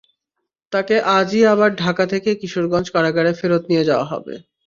[0.73, 4.33] তাঁকে আজই আবার ঢাকা থেকে কিশোরগঞ্জ কারাগারে ফেরত নিয়ে যাওয়া হবে।